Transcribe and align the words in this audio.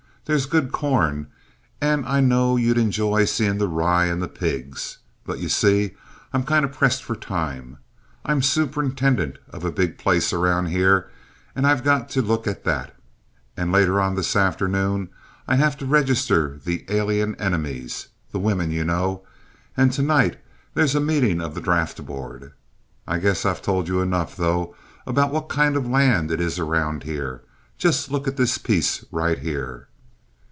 There's 0.25 0.45
good 0.45 0.71
corn, 0.71 1.27
and 1.81 2.05
I 2.05 2.21
know 2.21 2.55
you'd 2.55 2.77
enjoy 2.77 3.25
seeing 3.25 3.57
the 3.57 3.67
rye 3.67 4.05
and 4.05 4.21
the 4.21 4.27
pigs. 4.29 4.99
But, 5.25 5.39
you 5.39 5.49
see, 5.49 5.95
I'm 6.31 6.43
kinder 6.43 6.67
pressed 6.69 7.03
for 7.03 7.15
time. 7.15 7.79
I'm 8.23 8.41
superintendent 8.43 9.39
of 9.49 9.65
a 9.65 9.71
big 9.71 9.97
place 9.97 10.31
around 10.31 10.67
here, 10.67 11.09
and 11.55 11.65
I 11.67 11.77
got 11.81 12.07
to 12.09 12.21
look 12.21 12.45
at 12.47 12.63
that, 12.65 12.95
and 13.57 13.71
later 13.73 13.99
on 13.99 14.13
this 14.15 14.33
afternoon 14.35 15.09
I 15.49 15.55
have 15.55 15.75
to 15.79 15.85
register 15.87 16.59
the 16.63 16.85
alien 16.87 17.35
enemies 17.35 18.07
the 18.31 18.39
women, 18.39 18.69
you 18.71 18.85
know 18.85 19.23
and 19.75 19.91
to 19.93 20.03
night 20.03 20.39
there's 20.75 20.95
a 20.95 21.01
meeting 21.01 21.41
of 21.41 21.55
the 21.55 21.61
draft 21.61 22.05
board. 22.05 22.53
I 23.07 23.17
guess 23.17 23.43
I've 23.43 23.63
told 23.63 23.87
you 23.89 23.99
enough, 24.01 24.37
though, 24.37 24.75
about 25.07 25.33
what 25.33 25.49
kind 25.49 25.75
of 25.75 25.87
land 25.89 26.29
it 26.31 26.39
is 26.39 26.57
around 26.59 27.03
here. 27.03 27.41
Just 27.79 28.11
look 28.11 28.27
at 28.29 28.37
this 28.37 28.57
piece 28.59 29.03
right 29.11 29.39
here." 29.39 29.87